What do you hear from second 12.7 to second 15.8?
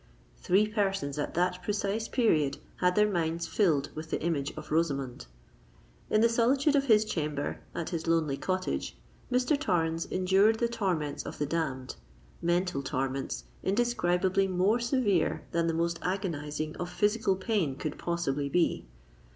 torments, indescribably more severe than the